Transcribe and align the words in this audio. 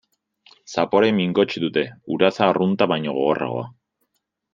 Zapore 0.75 1.09
mingots 1.17 1.57
dute, 1.63 1.83
uraza 2.15 2.47
arrunta 2.47 2.89
baino 2.93 3.15
gogorragoa. 3.19 3.67